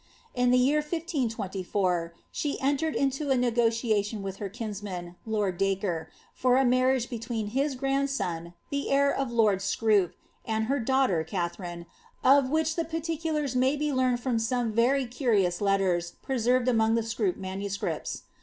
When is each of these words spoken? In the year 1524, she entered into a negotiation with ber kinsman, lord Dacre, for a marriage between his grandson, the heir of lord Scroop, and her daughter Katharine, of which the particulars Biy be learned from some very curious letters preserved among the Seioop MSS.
In 0.33 0.49
the 0.49 0.57
year 0.57 0.79
1524, 0.79 2.15
she 2.31 2.59
entered 2.59 2.95
into 2.95 3.29
a 3.29 3.37
negotiation 3.37 4.23
with 4.23 4.39
ber 4.39 4.49
kinsman, 4.49 5.15
lord 5.27 5.59
Dacre, 5.59 6.09
for 6.33 6.57
a 6.57 6.65
marriage 6.65 7.07
between 7.07 7.49
his 7.49 7.75
grandson, 7.75 8.55
the 8.71 8.89
heir 8.89 9.15
of 9.15 9.31
lord 9.31 9.59
Scroop, 9.61 10.13
and 10.43 10.65
her 10.65 10.79
daughter 10.79 11.23
Katharine, 11.23 11.85
of 12.23 12.49
which 12.49 12.75
the 12.75 12.83
particulars 12.85 13.53
Biy 13.53 13.77
be 13.77 13.93
learned 13.93 14.19
from 14.19 14.39
some 14.39 14.71
very 14.73 15.05
curious 15.05 15.61
letters 15.61 16.13
preserved 16.23 16.67
among 16.67 16.95
the 16.95 17.03
Seioop 17.03 17.37
MSS. 17.37 18.23